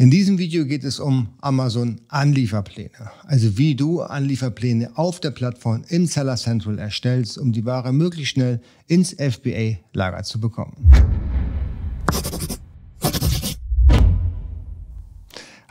In 0.00 0.10
diesem 0.10 0.38
Video 0.38 0.64
geht 0.64 0.82
es 0.84 0.98
um 0.98 1.28
Amazon 1.42 2.00
Anlieferpläne, 2.08 3.10
also 3.26 3.58
wie 3.58 3.74
du 3.74 4.00
Anlieferpläne 4.00 4.92
auf 4.94 5.20
der 5.20 5.30
Plattform 5.30 5.82
im 5.88 6.06
Seller 6.06 6.36
Central 6.36 6.78
erstellst, 6.78 7.36
um 7.36 7.52
die 7.52 7.66
Ware 7.66 7.92
möglichst 7.92 8.32
schnell 8.32 8.62
ins 8.86 9.12
FBA-Lager 9.12 10.22
zu 10.22 10.40
bekommen. 10.40 10.90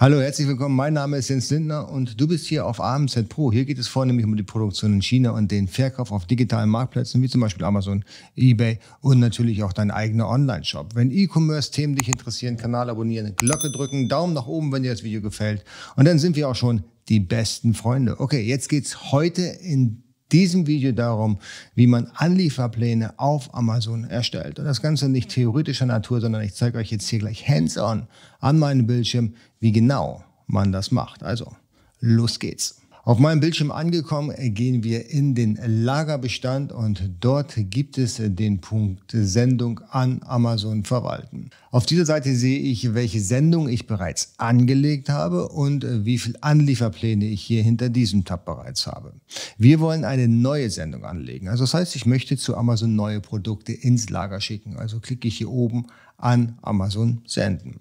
Hallo, 0.02 0.22
herzlich 0.22 0.48
willkommen. 0.48 0.78
Mein 0.78 0.94
Name 0.94 1.18
ist 1.18 1.28
Jens 1.28 1.50
Lindner 1.50 1.92
und 1.92 2.22
du 2.22 2.26
bist 2.26 2.46
hier 2.46 2.66
auf 2.66 2.80
AMZ 2.80 3.28
Pro. 3.28 3.52
Hier 3.52 3.66
geht 3.66 3.78
es 3.78 3.90
vornehmlich 3.90 4.26
um 4.26 4.38
die 4.38 4.44
Produktion 4.44 4.94
in 4.94 5.02
China 5.02 5.32
und 5.32 5.52
den 5.52 5.68
Verkauf 5.68 6.14
auf 6.14 6.26
digitalen 6.26 6.70
Marktplätzen 6.70 7.22
wie 7.22 7.28
zum 7.28 7.42
Beispiel 7.42 7.66
Amazon, 7.66 8.06
eBay 8.38 8.80
und 9.02 9.20
natürlich 9.20 9.62
auch 9.62 9.74
dein 9.74 9.92
eigener 9.92 10.30
Online-Shop. 10.30 10.96
Wenn 10.96 11.12
E-Commerce-Themen 11.12 11.98
dich 11.98 12.08
interessieren, 12.08 12.56
Kanal 12.56 12.90
abonnieren, 12.90 13.36
Glocke 13.36 13.72
drücken, 13.72 14.08
Daumen 14.08 14.34
nach 14.34 14.48
oben, 14.48 14.72
wenn 14.72 14.84
dir 14.84 14.92
das 14.92 15.04
Video 15.04 15.20
gefällt. 15.20 15.66
Und 15.98 16.06
dann 16.06 16.18
sind 16.18 16.38
wir 16.38 16.48
auch 16.48 16.56
schon 16.56 16.84
die 17.10 17.20
besten 17.20 17.74
Freunde. 17.74 18.22
Okay, 18.22 18.40
jetzt 18.40 18.70
geht's 18.70 19.12
heute 19.12 19.42
in 19.42 20.04
diesem 20.32 20.68
Video 20.68 20.92
darum, 20.92 21.40
wie 21.76 21.88
man 21.88 22.12
Anlieferpläne 22.16 23.18
auf 23.18 23.54
Amazon 23.54 24.04
erstellt. 24.04 24.60
Und 24.60 24.66
das 24.66 24.82
Ganze 24.82 25.10
nicht 25.10 25.30
theoretischer 25.30 25.86
Natur, 25.86 26.22
sondern 26.22 26.42
ich 26.42 26.54
zeige 26.54 26.78
euch 26.78 26.92
jetzt 26.92 27.08
hier 27.08 27.20
gleich 27.20 27.48
hands-on 27.48 28.08
an 28.40 28.60
meinem 28.60 28.88
Bildschirm, 28.88 29.34
wie 29.60 29.72
genau 29.72 30.24
man 30.48 30.72
das 30.72 30.92
macht. 30.92 31.24
Also, 31.24 31.56
los 32.00 32.40
geht's. 32.40 32.79
Auf 33.10 33.18
meinem 33.18 33.40
Bildschirm 33.40 33.72
angekommen, 33.72 34.36
gehen 34.54 34.84
wir 34.84 35.10
in 35.10 35.34
den 35.34 35.58
Lagerbestand 35.66 36.72
und 36.72 37.10
dort 37.20 37.56
gibt 37.58 37.98
es 37.98 38.22
den 38.24 38.62
Punkt 38.62 39.10
Sendung 39.12 39.80
an 39.90 40.22
Amazon 40.28 40.84
verwalten. 40.84 41.50
Auf 41.72 41.88
dieser 41.88 42.06
Seite 42.06 42.36
sehe 42.36 42.60
ich, 42.60 42.94
welche 42.94 43.20
Sendung 43.20 43.68
ich 43.68 43.88
bereits 43.88 44.34
angelegt 44.38 45.10
habe 45.10 45.50
und 45.50 46.06
wie 46.06 46.20
viele 46.20 46.44
Anlieferpläne 46.44 47.26
ich 47.26 47.42
hier 47.42 47.64
hinter 47.64 47.90
diesem 47.90 48.26
Tab 48.26 48.46
bereits 48.46 48.86
habe. 48.86 49.14
Wir 49.58 49.80
wollen 49.80 50.06
eine 50.06 50.28
neue 50.28 50.70
Sendung 50.70 51.04
anlegen. 51.04 51.48
Also 51.48 51.64
das 51.64 51.74
heißt, 51.74 51.96
ich 51.96 52.06
möchte 52.06 52.38
zu 52.38 52.56
Amazon 52.56 52.96
neue 52.96 53.22
Produkte 53.22 53.74
ins 53.74 54.12
Lager 54.12 54.40
schicken. 54.40 54.78
Also 54.78 55.00
klicke 55.00 55.28
ich 55.28 55.40
hier 55.40 55.50
oben 55.50 55.88
an 56.18 56.60
Amazon 56.62 57.24
senden. 57.26 57.80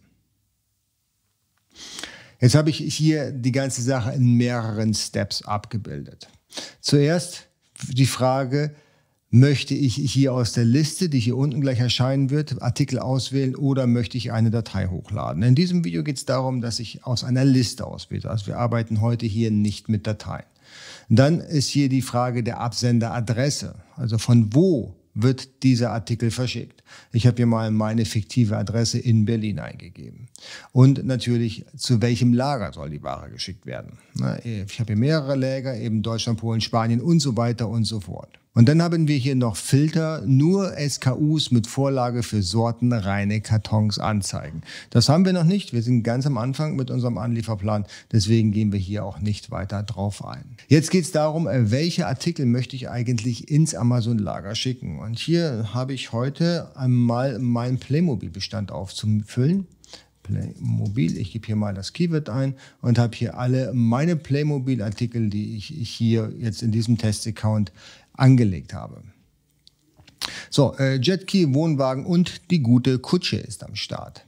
Jetzt 2.41 2.55
habe 2.55 2.71
ich 2.71 2.79
hier 2.79 3.33
die 3.33 3.53
ganze 3.53 3.83
Sache 3.83 4.13
in 4.13 4.35
mehreren 4.35 4.95
Steps 4.95 5.43
abgebildet. 5.43 6.29
Zuerst 6.81 7.49
die 7.91 8.07
Frage, 8.07 8.75
möchte 9.31 9.75
ich 9.75 9.97
hier 9.97 10.33
aus 10.33 10.53
der 10.53 10.65
Liste, 10.65 11.09
die 11.09 11.19
hier 11.19 11.37
unten 11.37 11.61
gleich 11.61 11.81
erscheinen 11.81 12.31
wird, 12.31 12.63
Artikel 12.63 12.99
auswählen 12.99 13.55
oder 13.57 13.87
möchte 13.87 14.17
ich 14.17 14.33
eine 14.33 14.51
Datei 14.51 14.87
hochladen? 14.87 15.43
In 15.43 15.55
diesem 15.55 15.85
Video 15.85 16.03
geht 16.03 16.17
es 16.17 16.25
darum, 16.25 16.61
dass 16.61 16.79
ich 16.79 17.05
aus 17.05 17.25
einer 17.25 17.45
Liste 17.45 17.87
auswähle. 17.87 18.31
Also 18.31 18.47
wir 18.47 18.59
arbeiten 18.59 19.01
heute 19.01 19.27
hier 19.27 19.51
nicht 19.51 19.89
mit 19.89 20.07
Dateien. 20.07 20.47
Dann 21.09 21.41
ist 21.41 21.69
hier 21.69 21.89
die 21.89 22.03
Frage 22.03 22.43
der 22.43 22.61
Absenderadresse. 22.61 23.75
Also 23.97 24.19
von 24.19 24.55
wo 24.55 24.95
wird 25.23 25.63
dieser 25.65 25.93
Artikel 25.93 26.31
verschickt. 26.31 26.85
Ich 27.13 27.27
habe 27.27 27.37
hier 27.37 27.47
mal 27.47 27.71
meine 27.71 28.05
fiktive 28.05 28.57
Adresse 28.57 28.99
in 28.99 29.25
Berlin 29.25 29.59
eingegeben. 29.59 30.29
Und 30.73 31.05
natürlich, 31.05 31.65
zu 31.77 32.01
welchem 32.01 32.33
Lager 32.33 32.73
soll 32.73 32.91
die 32.91 33.03
Ware 33.03 33.29
geschickt 33.31 33.67
werden. 33.67 33.99
Ich 34.45 34.79
habe 34.79 34.93
hier 34.93 34.97
mehrere 34.97 35.35
Lager, 35.35 35.77
eben 35.77 36.03
Deutschland, 36.03 36.39
Polen, 36.39 36.61
Spanien 36.61 37.01
und 37.01 37.21
so 37.21 37.37
weiter 37.37 37.69
und 37.69 37.85
so 37.85 38.01
fort. 38.01 38.39
Und 38.59 38.69
dann 38.69 38.83
haben 38.83 39.07
wir 39.07 39.17
hier 39.17 39.37
noch 39.37 39.55
Filter, 39.55 40.21
nur 40.27 40.73
SKUs 40.77 41.53
mit 41.53 41.69
Vorlage 41.69 42.25
für 42.25 42.43
sortenreine 42.43 43.41
Kartons 43.41 44.01
anzeigen. 44.01 44.63
Das 44.91 45.09
haben 45.09 45.25
wir 45.25 45.33
noch 45.33 45.45
nicht. 45.45 45.73
Wir 45.73 45.81
sind 45.81 46.03
ganz 46.03 46.27
am 46.27 46.37
Anfang 46.37 46.75
mit 46.75 46.91
unserem 46.91 47.19
Anlieferplan. 47.19 47.87
Deswegen 48.11 48.51
gehen 48.51 48.73
wir 48.73 48.81
hier 48.81 49.05
auch 49.05 49.21
nicht 49.21 49.53
weiter 49.53 49.85
drauf 49.85 50.25
ein. 50.25 50.57
Jetzt 50.67 50.91
geht 50.91 51.05
es 51.05 51.13
darum, 51.13 51.47
welche 51.49 52.09
Artikel 52.09 52.47
möchte 52.47 52.75
ich 52.75 52.91
eigentlich 52.91 53.49
ins 53.49 53.77
Amazon-Lager 53.77 54.57
schicken. 54.57 54.99
Und 54.99 55.21
hier 55.21 55.69
habe 55.73 55.93
ich 55.93 56.11
heute 56.11 56.77
einmal 56.77 57.39
meinen 57.39 57.79
Playmobil-Bestand 57.79 58.73
aufzufüllen. 58.73 59.69
Playmobil. 60.25 61.17
Ich 61.17 61.33
gebe 61.33 61.47
hier 61.47 61.57
mal 61.57 61.75
das 61.75 61.93
Keyword 61.93 62.29
ein 62.29 62.55
und 62.83 62.99
habe 62.99 63.17
hier 63.17 63.39
alle 63.39 63.73
meine 63.73 64.17
Playmobil-Artikel, 64.17 65.31
die 65.31 65.57
ich 65.57 65.91
hier 65.91 66.33
jetzt 66.39 66.63
in 66.63 66.73
diesem 66.73 66.99
Test-Account 66.99 67.73
angelegt 68.19 68.75
habe. 68.75 69.03
So, 70.51 70.75
äh, 70.79 70.97
Jetkey, 70.97 71.55
Wohnwagen 71.55 72.07
und 72.07 72.51
die 72.51 72.61
gute 72.61 72.99
Kutsche 72.99 73.37
ist 73.37 73.65
am 73.65 73.77
Start. 73.77 74.25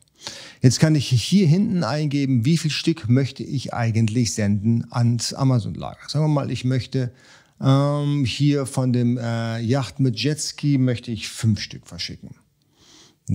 Jetzt 0.61 0.79
kann 0.79 0.95
ich 0.95 1.09
hier 1.09 1.47
hinten 1.47 1.83
eingeben, 1.83 2.45
wie 2.45 2.59
viel 2.59 2.71
Stück 2.71 3.09
möchte 3.09 3.43
ich 3.43 3.73
eigentlich 3.73 4.35
senden 4.35 4.87
ans 4.91 5.33
Amazon-Lager. 5.33 6.09
Sagen 6.09 6.25
wir 6.27 6.29
mal, 6.29 6.51
ich 6.51 6.65
möchte 6.65 7.13
ähm, 7.61 8.25
hier 8.25 8.67
von 8.67 8.93
dem 8.93 9.17
äh, 9.17 9.61
Yacht 9.61 10.01
mit 10.01 10.19
Jetski 10.19 10.79
möchte 10.79 11.11
ich 11.11 11.29
fünf 11.29 11.61
Stück 11.61 11.87
verschicken. 11.87 12.37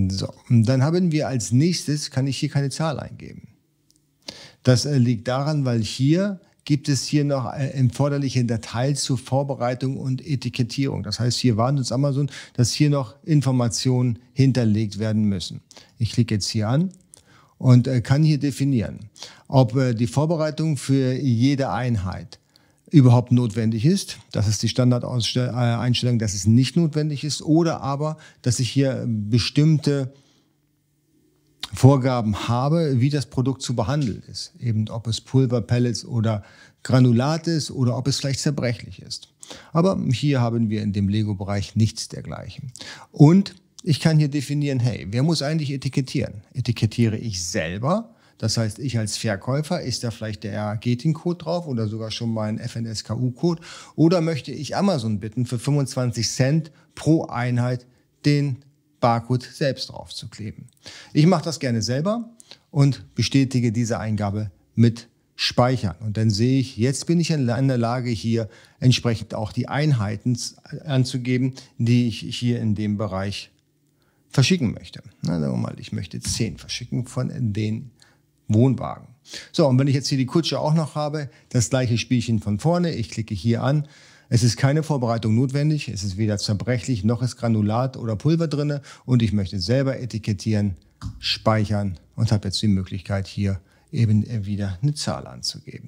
So, 0.08 0.32
und 0.48 0.64
dann 0.64 0.82
haben 0.82 1.10
wir 1.10 1.26
als 1.26 1.52
nächstes, 1.52 2.10
kann 2.10 2.26
ich 2.26 2.36
hier 2.36 2.50
keine 2.50 2.70
Zahl 2.70 3.00
eingeben. 3.00 3.48
Das 4.62 4.84
äh, 4.84 4.98
liegt 4.98 5.26
daran, 5.26 5.64
weil 5.64 5.82
hier 5.82 6.40
gibt 6.66 6.88
es 6.90 7.06
hier 7.06 7.24
noch 7.24 7.50
äh, 7.54 7.68
erforderliche 7.70 8.44
Dateien 8.44 8.96
zur 8.96 9.16
Vorbereitung 9.16 9.96
und 9.96 10.26
Etikettierung. 10.26 11.02
Das 11.02 11.18
heißt, 11.18 11.38
hier 11.38 11.56
warnt 11.56 11.78
uns 11.78 11.92
Amazon, 11.92 12.28
dass 12.54 12.72
hier 12.72 12.90
noch 12.90 13.14
Informationen 13.24 14.18
hinterlegt 14.34 14.98
werden 14.98 15.24
müssen. 15.24 15.62
Ich 15.98 16.12
klicke 16.12 16.34
jetzt 16.34 16.48
hier 16.48 16.68
an 16.68 16.90
und 17.56 17.86
äh, 17.86 18.02
kann 18.02 18.22
hier 18.22 18.38
definieren, 18.38 19.08
ob 19.48 19.74
äh, 19.76 19.94
die 19.94 20.08
Vorbereitung 20.08 20.76
für 20.76 21.14
jede 21.14 21.70
Einheit 21.70 22.40
überhaupt 22.90 23.32
notwendig 23.32 23.84
ist. 23.84 24.18
Das 24.32 24.48
ist 24.48 24.62
die 24.62 24.68
Standardeinstellung, 24.68 26.18
dass 26.18 26.34
es 26.34 26.46
nicht 26.46 26.76
notwendig 26.76 27.24
ist. 27.24 27.42
Oder 27.42 27.80
aber, 27.80 28.16
dass 28.42 28.58
ich 28.58 28.70
hier 28.70 29.04
bestimmte 29.06 30.12
Vorgaben 31.74 32.48
habe, 32.48 33.00
wie 33.00 33.10
das 33.10 33.26
Produkt 33.26 33.62
zu 33.62 33.74
behandeln 33.74 34.22
ist. 34.30 34.52
Eben 34.60 34.88
ob 34.88 35.06
es 35.06 35.20
Pulver, 35.20 35.60
Pellets 35.60 36.04
oder 36.04 36.42
Granulat 36.82 37.48
ist 37.48 37.70
oder 37.70 37.96
ob 37.96 38.06
es 38.06 38.18
vielleicht 38.18 38.40
zerbrechlich 38.40 39.02
ist. 39.02 39.28
Aber 39.72 39.98
hier 40.10 40.40
haben 40.40 40.70
wir 40.70 40.82
in 40.82 40.92
dem 40.92 41.08
Lego-Bereich 41.08 41.76
nichts 41.76 42.08
dergleichen. 42.08 42.72
Und 43.10 43.54
ich 43.82 44.00
kann 44.00 44.18
hier 44.18 44.28
definieren, 44.28 44.80
hey, 44.80 45.06
wer 45.10 45.22
muss 45.22 45.42
eigentlich 45.42 45.70
etikettieren? 45.70 46.42
Etikettiere 46.54 47.16
ich 47.16 47.44
selber? 47.44 48.14
Das 48.38 48.56
heißt, 48.56 48.78
ich 48.78 48.98
als 48.98 49.16
Verkäufer, 49.16 49.80
ist 49.80 50.04
da 50.04 50.10
vielleicht 50.10 50.44
der 50.44 50.60
RAGetin-Code 50.60 51.38
drauf 51.38 51.66
oder 51.66 51.88
sogar 51.88 52.10
schon 52.10 52.32
mein 52.32 52.58
FNSKU-Code? 52.58 53.62
Oder 53.94 54.20
möchte 54.20 54.52
ich 54.52 54.76
Amazon 54.76 55.20
bitten, 55.20 55.46
für 55.46 55.58
25 55.58 56.28
Cent 56.28 56.70
pro 56.94 57.26
Einheit 57.26 57.86
den 58.24 58.58
Barcode 59.06 59.44
selbst 59.44 59.90
draufzukleben. 59.90 60.66
Ich 61.12 61.26
mache 61.26 61.44
das 61.44 61.60
gerne 61.60 61.80
selber 61.80 62.28
und 62.72 63.14
bestätige 63.14 63.70
diese 63.70 64.00
Eingabe 64.00 64.50
mit 64.74 65.06
Speichern. 65.36 65.94
Und 66.00 66.16
dann 66.16 66.28
sehe 66.28 66.58
ich, 66.58 66.76
jetzt 66.76 67.06
bin 67.06 67.20
ich 67.20 67.30
in 67.30 67.46
der 67.46 67.78
Lage, 67.78 68.10
hier 68.10 68.48
entsprechend 68.80 69.32
auch 69.32 69.52
die 69.52 69.68
Einheiten 69.68 70.36
anzugeben, 70.84 71.54
die 71.78 72.08
ich 72.08 72.18
hier 72.36 72.58
in 72.58 72.74
dem 72.74 72.96
Bereich 72.96 73.52
verschicken 74.28 74.72
möchte. 74.72 75.04
Na, 75.22 75.38
sagen 75.38 75.52
wir 75.52 75.56
mal, 75.56 75.78
ich 75.78 75.92
möchte 75.92 76.18
zehn 76.18 76.58
verschicken 76.58 77.06
von 77.06 77.30
den 77.52 77.92
Wohnwagen. 78.48 79.06
So, 79.52 79.68
und 79.68 79.78
wenn 79.78 79.86
ich 79.86 79.94
jetzt 79.94 80.08
hier 80.08 80.18
die 80.18 80.26
Kutsche 80.26 80.58
auch 80.58 80.74
noch 80.74 80.96
habe, 80.96 81.30
das 81.50 81.70
gleiche 81.70 81.96
Spielchen 81.96 82.40
von 82.40 82.58
vorne, 82.58 82.92
ich 82.92 83.10
klicke 83.10 83.36
hier 83.36 83.62
an, 83.62 83.86
es 84.28 84.42
ist 84.42 84.56
keine 84.56 84.82
Vorbereitung 84.82 85.34
notwendig, 85.34 85.88
es 85.88 86.02
ist 86.02 86.16
weder 86.16 86.38
zerbrechlich 86.38 87.04
noch 87.04 87.22
ist 87.22 87.36
Granulat 87.36 87.96
oder 87.96 88.16
Pulver 88.16 88.48
drin 88.48 88.80
und 89.04 89.22
ich 89.22 89.32
möchte 89.32 89.60
selber 89.60 90.00
etikettieren, 90.00 90.76
speichern 91.18 91.98
und 92.16 92.32
habe 92.32 92.48
jetzt 92.48 92.60
die 92.62 92.68
Möglichkeit 92.68 93.26
hier 93.26 93.60
eben 93.92 94.24
wieder 94.44 94.78
eine 94.82 94.94
Zahl 94.94 95.26
anzugeben. 95.26 95.86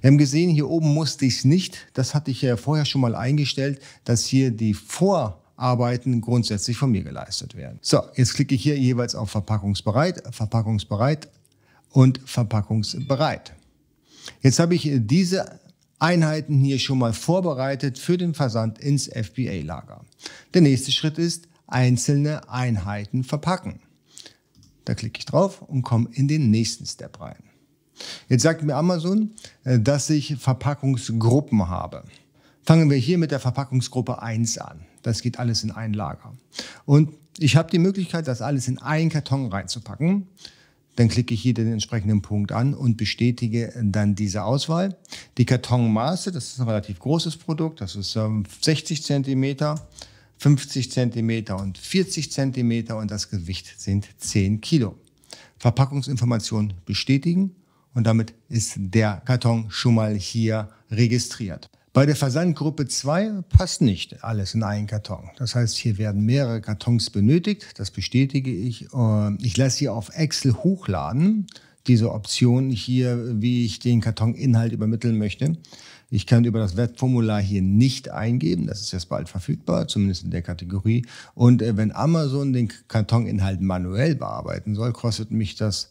Wir 0.00 0.08
haben 0.08 0.18
gesehen, 0.18 0.50
hier 0.50 0.68
oben 0.68 0.92
musste 0.92 1.24
ich 1.24 1.38
es 1.38 1.44
nicht, 1.44 1.78
das 1.94 2.14
hatte 2.14 2.30
ich 2.30 2.42
ja 2.42 2.56
vorher 2.56 2.84
schon 2.84 3.00
mal 3.00 3.14
eingestellt, 3.14 3.80
dass 4.04 4.24
hier 4.24 4.50
die 4.50 4.74
Vorarbeiten 4.74 6.20
grundsätzlich 6.20 6.76
von 6.76 6.90
mir 6.90 7.02
geleistet 7.02 7.56
werden. 7.56 7.78
So, 7.80 8.02
jetzt 8.16 8.34
klicke 8.34 8.54
ich 8.54 8.62
hier 8.62 8.78
jeweils 8.78 9.14
auf 9.14 9.30
Verpackungsbereit, 9.30 10.22
Verpackungsbereit 10.30 11.28
und 11.90 12.20
Verpackungsbereit. 12.26 13.54
Jetzt 14.42 14.58
habe 14.58 14.74
ich 14.74 14.90
diese 14.92 15.58
Einheiten 15.98 16.58
hier 16.58 16.78
schon 16.78 16.98
mal 16.98 17.12
vorbereitet 17.12 17.98
für 17.98 18.16
den 18.18 18.34
Versand 18.34 18.78
ins 18.78 19.08
FBA-Lager. 19.08 20.04
Der 20.54 20.62
nächste 20.62 20.92
Schritt 20.92 21.18
ist 21.18 21.48
einzelne 21.66 22.48
Einheiten 22.48 23.24
verpacken. 23.24 23.80
Da 24.84 24.94
klicke 24.94 25.18
ich 25.18 25.26
drauf 25.26 25.62
und 25.62 25.82
komme 25.82 26.08
in 26.12 26.28
den 26.28 26.50
nächsten 26.50 26.86
Step 26.86 27.20
rein. 27.20 27.42
Jetzt 28.28 28.42
sagt 28.42 28.62
mir 28.62 28.76
Amazon, 28.76 29.32
äh, 29.64 29.78
dass 29.78 30.08
ich 30.08 30.36
Verpackungsgruppen 30.36 31.68
habe. 31.68 32.04
Fangen 32.62 32.90
wir 32.90 32.96
hier 32.96 33.18
mit 33.18 33.30
der 33.30 33.40
Verpackungsgruppe 33.40 34.22
1 34.22 34.58
an. 34.58 34.80
Das 35.02 35.22
geht 35.22 35.38
alles 35.38 35.62
in 35.64 35.70
ein 35.70 35.94
Lager. 35.94 36.34
Und 36.84 37.14
ich 37.38 37.56
habe 37.56 37.70
die 37.70 37.78
Möglichkeit, 37.78 38.28
das 38.28 38.42
alles 38.42 38.68
in 38.68 38.78
einen 38.78 39.10
Karton 39.10 39.50
reinzupacken. 39.50 40.28
Dann 40.98 41.08
klicke 41.08 41.32
ich 41.32 41.40
hier 41.40 41.54
den 41.54 41.70
entsprechenden 41.70 42.22
Punkt 42.22 42.50
an 42.50 42.74
und 42.74 42.96
bestätige 42.96 43.72
dann 43.80 44.16
diese 44.16 44.42
Auswahl. 44.42 44.96
Die 45.36 45.46
Kartonmaße, 45.46 46.32
das 46.32 46.48
ist 46.48 46.60
ein 46.60 46.66
relativ 46.66 46.98
großes 46.98 47.36
Produkt, 47.36 47.80
das 47.80 47.94
ist 47.94 48.18
60 48.62 49.04
cm, 49.04 49.76
50 50.38 50.90
cm 50.90 51.54
und 51.56 51.78
40 51.78 52.32
cm 52.32 52.96
und 52.96 53.12
das 53.12 53.30
Gewicht 53.30 53.80
sind 53.80 54.08
10 54.18 54.60
Kilo. 54.60 54.96
Verpackungsinformation 55.60 56.74
bestätigen 56.84 57.54
und 57.94 58.04
damit 58.04 58.34
ist 58.48 58.74
der 58.78 59.22
Karton 59.24 59.66
schon 59.68 59.94
mal 59.94 60.16
hier 60.16 60.68
registriert. 60.90 61.70
Bei 61.98 62.06
der 62.06 62.14
Versandgruppe 62.14 62.86
2 62.86 63.42
passt 63.48 63.82
nicht 63.82 64.22
alles 64.22 64.54
in 64.54 64.62
einen 64.62 64.86
Karton. 64.86 65.30
Das 65.36 65.56
heißt, 65.56 65.76
hier 65.76 65.98
werden 65.98 66.24
mehrere 66.24 66.60
Kartons 66.60 67.10
benötigt. 67.10 67.66
Das 67.74 67.90
bestätige 67.90 68.52
ich. 68.52 68.86
Ich 69.40 69.56
lasse 69.56 69.78
hier 69.80 69.92
auf 69.92 70.10
Excel 70.10 70.54
hochladen. 70.54 71.48
Diese 71.88 72.12
Option 72.12 72.70
hier, 72.70 73.40
wie 73.42 73.64
ich 73.64 73.80
den 73.80 74.00
Kartoninhalt 74.00 74.72
übermitteln 74.72 75.18
möchte. 75.18 75.56
Ich 76.08 76.28
kann 76.28 76.44
über 76.44 76.60
das 76.60 76.76
Webformular 76.76 77.40
hier 77.40 77.62
nicht 77.62 78.12
eingeben. 78.12 78.68
Das 78.68 78.80
ist 78.80 78.92
jetzt 78.92 79.08
bald 79.08 79.28
verfügbar, 79.28 79.88
zumindest 79.88 80.22
in 80.22 80.30
der 80.30 80.42
Kategorie. 80.42 81.04
Und 81.34 81.62
äh, 81.62 81.76
wenn 81.76 81.90
Amazon 81.90 82.52
den 82.52 82.68
Kartoninhalt 82.86 83.60
manuell 83.60 84.14
bearbeiten 84.14 84.76
soll, 84.76 84.92
kostet 84.92 85.32
mich 85.32 85.56
das 85.56 85.90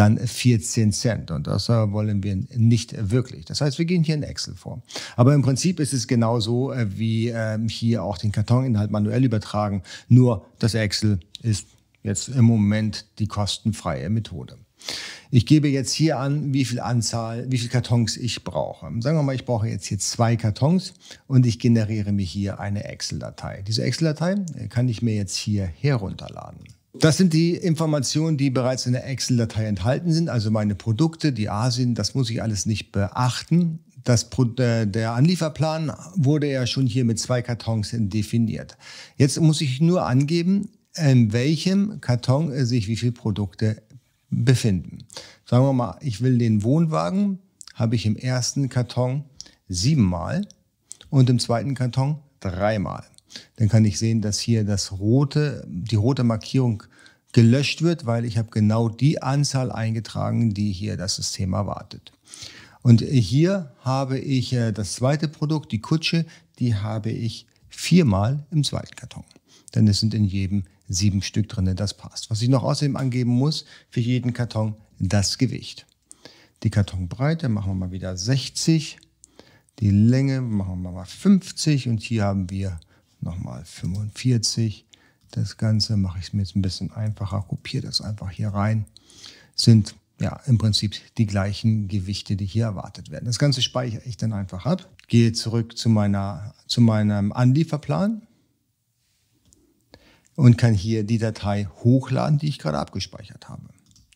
dann 0.00 0.16
14 0.16 0.92
Cent. 0.92 1.30
Und 1.30 1.46
das 1.46 1.68
äh, 1.68 1.92
wollen 1.92 2.22
wir 2.22 2.34
nicht 2.56 3.10
wirklich. 3.10 3.44
Das 3.44 3.60
heißt, 3.60 3.78
wir 3.78 3.84
gehen 3.84 4.02
hier 4.02 4.14
in 4.14 4.22
Excel 4.22 4.54
vor. 4.54 4.82
Aber 5.14 5.34
im 5.34 5.42
Prinzip 5.42 5.78
ist 5.78 5.92
es 5.92 6.08
genauso 6.08 6.72
äh, 6.72 6.86
wie 6.98 7.28
ähm, 7.28 7.68
hier 7.68 8.02
auch 8.02 8.16
den 8.16 8.32
Kartoninhalt 8.32 8.90
manuell 8.90 9.24
übertragen. 9.24 9.82
Nur 10.08 10.46
das 10.58 10.72
Excel 10.72 11.20
ist 11.42 11.66
jetzt 12.02 12.28
im 12.28 12.46
Moment 12.46 13.04
die 13.18 13.26
kostenfreie 13.26 14.08
Methode. 14.08 14.56
Ich 15.30 15.44
gebe 15.44 15.68
jetzt 15.68 15.92
hier 15.92 16.18
an, 16.18 16.54
wie 16.54 16.64
viel 16.64 16.80
Anzahl, 16.80 17.44
wie 17.50 17.58
viel 17.58 17.68
Kartons 17.68 18.16
ich 18.16 18.42
brauche. 18.42 18.86
Sagen 19.00 19.18
wir 19.18 19.22
mal, 19.22 19.34
ich 19.34 19.44
brauche 19.44 19.68
jetzt 19.68 19.84
hier 19.84 19.98
zwei 19.98 20.36
Kartons 20.36 20.94
und 21.26 21.44
ich 21.44 21.58
generiere 21.58 22.12
mir 22.12 22.24
hier 22.24 22.58
eine 22.58 22.84
Excel-Datei. 22.84 23.62
Diese 23.68 23.82
Excel-Datei 23.82 24.36
äh, 24.56 24.68
kann 24.68 24.88
ich 24.88 25.02
mir 25.02 25.14
jetzt 25.14 25.36
hier 25.36 25.66
herunterladen. 25.66 26.64
Das 26.92 27.16
sind 27.16 27.32
die 27.32 27.54
Informationen, 27.54 28.36
die 28.36 28.50
bereits 28.50 28.86
in 28.86 28.92
der 28.92 29.06
Excel-Datei 29.06 29.66
enthalten 29.66 30.12
sind, 30.12 30.28
also 30.28 30.50
meine 30.50 30.74
Produkte, 30.74 31.32
die 31.32 31.48
Asien, 31.48 31.94
das 31.94 32.14
muss 32.14 32.30
ich 32.30 32.42
alles 32.42 32.66
nicht 32.66 32.90
beachten. 32.90 33.78
Das, 34.02 34.28
äh, 34.58 34.86
der 34.86 35.12
Anlieferplan 35.12 35.92
wurde 36.16 36.50
ja 36.50 36.66
schon 36.66 36.86
hier 36.86 37.04
mit 37.04 37.18
zwei 37.20 37.42
Kartons 37.42 37.90
definiert. 37.92 38.76
Jetzt 39.16 39.40
muss 39.40 39.60
ich 39.60 39.80
nur 39.80 40.06
angeben, 40.06 40.70
in 40.96 41.32
welchem 41.32 42.00
Karton 42.00 42.52
sich 42.64 42.88
wie 42.88 42.96
viele 42.96 43.12
Produkte 43.12 43.82
befinden. 44.30 45.04
Sagen 45.44 45.64
wir 45.64 45.72
mal, 45.72 45.98
ich 46.00 46.22
will 46.22 46.38
den 46.38 46.62
Wohnwagen, 46.64 47.38
habe 47.74 47.94
ich 47.94 48.06
im 48.06 48.16
ersten 48.16 48.68
Karton 48.68 49.24
siebenmal 49.68 50.46
und 51.08 51.30
im 51.30 51.38
zweiten 51.38 51.74
Karton 51.74 52.18
dreimal 52.40 53.04
dann 53.56 53.68
kann 53.68 53.84
ich 53.84 53.98
sehen, 53.98 54.20
dass 54.20 54.38
hier 54.38 54.64
das 54.64 54.92
rote, 54.92 55.64
die 55.68 55.96
rote 55.96 56.24
Markierung 56.24 56.82
gelöscht 57.32 57.82
wird, 57.82 58.06
weil 58.06 58.24
ich 58.24 58.38
habe 58.38 58.50
genau 58.50 58.88
die 58.88 59.22
Anzahl 59.22 59.70
eingetragen, 59.70 60.52
die 60.52 60.72
hier 60.72 60.96
das 60.96 61.16
System 61.16 61.52
erwartet. 61.52 62.12
Und 62.82 63.02
hier 63.02 63.72
habe 63.80 64.18
ich 64.18 64.52
äh, 64.52 64.72
das 64.72 64.94
zweite 64.94 65.28
Produkt, 65.28 65.70
die 65.72 65.80
Kutsche, 65.80 66.24
die 66.58 66.74
habe 66.74 67.10
ich 67.10 67.46
viermal 67.68 68.44
im 68.50 68.64
zweiten 68.64 68.96
Karton. 68.96 69.24
Denn 69.74 69.86
es 69.86 70.00
sind 70.00 70.14
in 70.14 70.24
jedem 70.24 70.64
sieben 70.88 71.22
Stück 71.22 71.48
drin, 71.48 71.76
das 71.76 71.94
passt. 71.94 72.30
Was 72.30 72.42
ich 72.42 72.48
noch 72.48 72.64
außerdem 72.64 72.96
angeben 72.96 73.30
muss, 73.30 73.64
für 73.90 74.00
jeden 74.00 74.32
Karton 74.32 74.74
das 74.98 75.38
Gewicht. 75.38 75.86
Die 76.62 76.70
Kartonbreite 76.70 77.48
machen 77.48 77.70
wir 77.70 77.86
mal 77.86 77.92
wieder 77.92 78.16
60. 78.16 78.98
Die 79.78 79.90
Länge 79.90 80.40
machen 80.40 80.82
wir 80.82 80.90
mal 80.90 81.04
50 81.04 81.88
und 81.88 82.02
hier 82.02 82.24
haben 82.24 82.50
wir 82.50 82.80
nochmal 83.22 83.64
45. 83.64 84.86
Das 85.30 85.56
Ganze 85.56 85.96
mache 85.96 86.18
ich 86.18 86.32
mir 86.32 86.42
jetzt 86.42 86.56
ein 86.56 86.62
bisschen 86.62 86.92
einfacher, 86.92 87.44
kopiere 87.48 87.86
das 87.86 88.00
einfach 88.00 88.30
hier 88.30 88.48
rein. 88.48 88.86
Sind 89.54 89.94
ja 90.20 90.40
im 90.46 90.58
Prinzip 90.58 90.96
die 91.16 91.26
gleichen 91.26 91.88
Gewichte, 91.88 92.36
die 92.36 92.46
hier 92.46 92.64
erwartet 92.64 93.10
werden. 93.10 93.24
Das 93.24 93.38
Ganze 93.38 93.62
speichere 93.62 94.02
ich 94.04 94.16
dann 94.16 94.32
einfach 94.32 94.66
ab, 94.66 94.88
gehe 95.08 95.32
zurück 95.32 95.76
zu, 95.78 95.88
meiner, 95.88 96.54
zu 96.66 96.80
meinem 96.80 97.32
Anlieferplan 97.32 98.22
und 100.36 100.58
kann 100.58 100.74
hier 100.74 101.04
die 101.04 101.18
Datei 101.18 101.68
hochladen, 101.82 102.38
die 102.38 102.48
ich 102.48 102.58
gerade 102.58 102.78
abgespeichert 102.78 103.48
habe. 103.48 103.62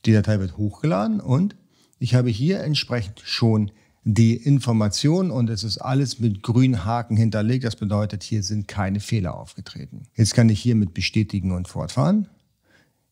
Die 0.05 0.13
Datei 0.13 0.39
wird 0.41 0.57
hochgeladen 0.57 1.21
und 1.21 1.57
ich 1.99 2.15
habe 2.15 2.29
hier 2.29 2.61
entsprechend 2.61 3.21
schon 3.21 3.71
die 4.05 4.37
Information 4.37 5.31
und 5.31 5.49
es 5.49 5.65
ist 5.65 5.79
alles 5.79 6.21
mit 6.21 6.43
grünen 6.43 6.85
Haken 6.85 7.17
hinterlegt. 7.17 7.65
Das 7.65 7.77
bedeutet, 7.77 8.23
hier 8.23 8.43
sind 8.43 8.69
keine 8.69 9.01
Fehler 9.01 9.35
aufgetreten. 9.35 10.03
Jetzt 10.15 10.35
kann 10.35 10.51
ich 10.51 10.61
hier 10.61 10.75
mit 10.75 10.93
bestätigen 10.93 11.53
und 11.53 11.69
fortfahren 11.69 12.29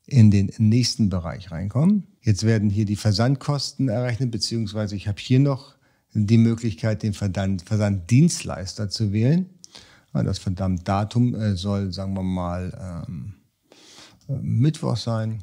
in 0.07 0.31
den 0.31 0.53
nächsten 0.59 1.09
Bereich 1.09 1.51
reinkommen. 1.51 2.07
Jetzt 2.21 2.45
werden 2.45 2.69
hier 2.69 2.85
die 2.85 2.97
Versandkosten 2.97 3.89
errechnet, 3.89 4.31
beziehungsweise 4.31 4.95
ich 4.95 5.09
habe 5.09 5.19
hier 5.19 5.41
noch 5.41 5.77
die 6.13 6.39
Möglichkeit, 6.39 7.03
den 7.03 7.15
Versand, 7.15 7.63
Versanddienstleister 7.63 8.91
zu 8.91 9.13
wählen. 9.13 9.47
Das 10.13 10.39
Verdammtdatum 10.39 11.35
äh, 11.35 11.57
soll, 11.57 11.91
sagen 11.91 12.13
wir 12.13 12.23
mal, 12.23 13.07
ähm, 13.09 13.35
äh, 14.29 14.35
Mittwoch 14.43 14.99
sein. 14.99 15.43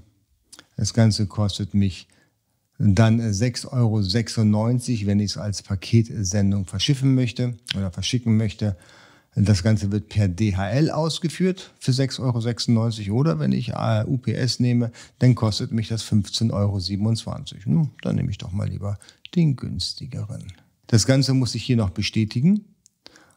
Das 0.78 0.94
Ganze 0.94 1.26
kostet 1.26 1.74
mich 1.74 2.08
dann 2.80 3.20
6,96 3.20 3.72
Euro, 3.74 5.08
wenn 5.08 5.20
ich 5.20 5.32
es 5.32 5.38
als 5.38 5.62
Paketsendung 5.62 6.66
verschiffen 6.66 7.14
möchte 7.14 7.58
oder 7.76 7.92
verschicken 7.92 8.38
möchte. 8.38 8.78
Das 9.36 9.64
Ganze 9.64 9.92
wird 9.92 10.10
per 10.10 10.28
DHL 10.28 10.90
ausgeführt 10.90 11.72
für 11.80 11.92
6,96 11.92 13.08
Euro 13.10 13.20
oder 13.20 13.40
wenn 13.40 13.52
ich 13.52 13.70
äh, 13.70 14.04
UPS 14.08 14.60
nehme, 14.60 14.92
dann 15.20 15.36
kostet 15.36 15.72
mich 15.72 15.90
das 15.90 16.04
15,27 16.06 16.54
Euro. 16.54 16.80
Nun, 17.66 17.92
dann 18.02 18.16
nehme 18.16 18.32
ich 18.32 18.38
doch 18.38 18.52
mal 18.52 18.68
lieber 18.68 18.98
den 19.36 19.56
günstigeren. 19.56 20.52
Das 20.88 21.06
Ganze 21.06 21.34
muss 21.34 21.56
ich 21.56 21.64
hier 21.64 21.78
noch 21.78 21.92
bestätigen 21.92 22.66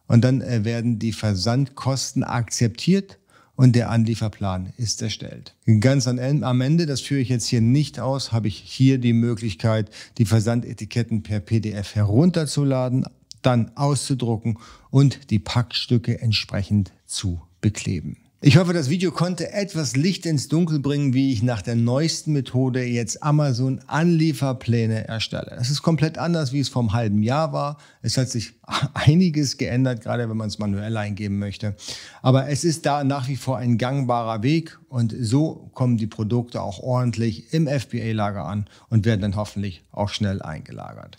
und 0.06 0.22
dann 0.22 0.40
äh, 0.40 0.64
werden 0.64 0.98
die 0.98 1.12
Versandkosten 1.12 2.22
akzeptiert 2.22 3.18
und 3.54 3.76
der 3.76 3.90
Anlieferplan 3.90 4.72
ist 4.76 5.02
erstellt. 5.02 5.54
Ganz 5.80 6.08
am 6.08 6.18
Ende, 6.18 6.86
das 6.86 7.00
führe 7.00 7.20
ich 7.20 7.28
jetzt 7.28 7.46
hier 7.46 7.60
nicht 7.60 8.00
aus, 8.00 8.32
habe 8.32 8.48
ich 8.48 8.56
hier 8.56 8.98
die 8.98 9.12
Möglichkeit, 9.12 9.90
die 10.18 10.24
Versandetiketten 10.24 11.22
per 11.22 11.40
PDF 11.40 11.94
herunterzuladen, 11.94 13.06
dann 13.42 13.72
auszudrucken 13.74 14.58
und 14.90 15.30
die 15.30 15.38
Packstücke 15.38 16.20
entsprechend 16.20 16.92
zu 17.06 17.42
bekleben. 17.60 18.16
Ich 18.44 18.56
hoffe, 18.56 18.72
das 18.72 18.90
Video 18.90 19.12
konnte 19.12 19.52
etwas 19.52 19.94
Licht 19.94 20.26
ins 20.26 20.48
Dunkel 20.48 20.80
bringen, 20.80 21.14
wie 21.14 21.32
ich 21.32 21.44
nach 21.44 21.62
der 21.62 21.76
neuesten 21.76 22.32
Methode 22.32 22.82
jetzt 22.82 23.22
Amazon 23.22 23.80
Anlieferpläne 23.86 25.06
erstelle. 25.06 25.54
Das 25.56 25.70
ist 25.70 25.82
komplett 25.82 26.18
anders, 26.18 26.52
wie 26.52 26.58
es 26.58 26.68
vor 26.68 26.82
einem 26.82 26.92
halben 26.92 27.22
Jahr 27.22 27.52
war. 27.52 27.78
Es 28.00 28.18
hat 28.18 28.30
sich 28.30 28.54
einiges 28.94 29.58
geändert, 29.58 30.00
gerade 30.00 30.28
wenn 30.28 30.36
man 30.36 30.48
es 30.48 30.58
manuell 30.58 30.96
eingeben 30.96 31.38
möchte. 31.38 31.76
Aber 32.20 32.48
es 32.48 32.64
ist 32.64 32.84
da 32.84 33.04
nach 33.04 33.28
wie 33.28 33.36
vor 33.36 33.58
ein 33.58 33.78
gangbarer 33.78 34.42
Weg 34.42 34.76
und 34.88 35.14
so 35.20 35.70
kommen 35.72 35.96
die 35.96 36.08
Produkte 36.08 36.62
auch 36.62 36.80
ordentlich 36.80 37.54
im 37.54 37.68
FBA-Lager 37.68 38.44
an 38.44 38.66
und 38.88 39.06
werden 39.06 39.20
dann 39.20 39.36
hoffentlich 39.36 39.84
auch 39.92 40.08
schnell 40.08 40.42
eingelagert. 40.42 41.16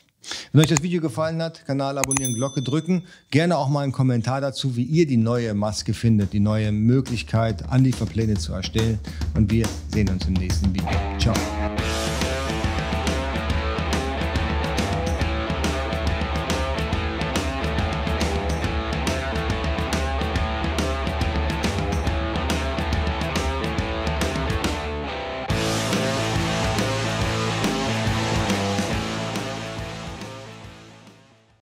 Wenn 0.51 0.61
euch 0.61 0.69
das 0.69 0.83
Video 0.83 1.01
gefallen 1.01 1.41
hat, 1.41 1.65
Kanal 1.65 1.97
abonnieren, 1.97 2.33
Glocke 2.33 2.61
drücken. 2.61 3.03
Gerne 3.31 3.57
auch 3.57 3.69
mal 3.69 3.81
einen 3.81 3.91
Kommentar 3.91 4.41
dazu, 4.41 4.75
wie 4.75 4.83
ihr 4.83 5.07
die 5.07 5.17
neue 5.17 5.53
Maske 5.53 5.93
findet, 5.93 6.33
die 6.33 6.39
neue 6.39 6.71
Möglichkeit, 6.71 7.69
Anlieferpläne 7.69 8.35
zu 8.35 8.53
erstellen. 8.53 8.99
Und 9.35 9.51
wir 9.51 9.65
sehen 9.91 10.09
uns 10.09 10.25
im 10.25 10.33
nächsten 10.33 10.73
Video. 10.73 10.89
Ciao. 11.19 11.35